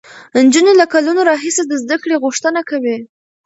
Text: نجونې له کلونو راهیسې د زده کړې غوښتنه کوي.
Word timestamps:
نجونې 0.45 0.73
له 0.81 0.85
کلونو 0.93 1.21
راهیسې 1.29 1.63
د 1.65 1.73
زده 1.83 1.97
کړې 2.03 2.15
غوښتنه 2.23 2.61
کوي. 2.69 2.97